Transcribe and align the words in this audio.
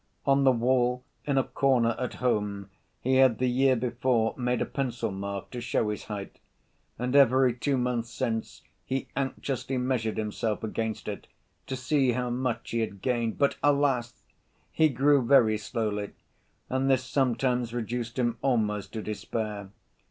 On 0.25 0.43
the 0.43 0.51
wall 0.51 1.03
in 1.25 1.37
a 1.37 1.43
corner 1.43 1.95
at 1.99 2.15
home 2.15 2.71
he 3.01 3.17
had 3.17 3.37
the 3.37 3.45
year 3.47 3.75
before 3.75 4.33
made 4.35 4.59
a 4.59 4.65
pencil‐mark 4.65 5.51
to 5.51 5.61
show 5.61 5.89
his 5.91 6.05
height, 6.05 6.39
and 6.97 7.15
every 7.15 7.53
two 7.53 7.77
months 7.77 8.09
since 8.09 8.63
he 8.83 9.09
anxiously 9.15 9.77
measured 9.77 10.17
himself 10.17 10.63
against 10.63 11.07
it 11.07 11.27
to 11.67 11.75
see 11.75 12.13
how 12.13 12.31
much 12.31 12.71
he 12.71 12.79
had 12.79 13.03
gained. 13.03 13.37
But 13.37 13.57
alas! 13.61 14.23
he 14.71 14.89
grew 14.89 15.23
very 15.23 15.59
slowly, 15.59 16.13
and 16.67 16.89
this 16.89 17.03
sometimes 17.03 17.71
reduced 17.71 18.17
him 18.17 18.39
almost 18.41 18.93
to 18.93 19.03
despair. 19.03 19.69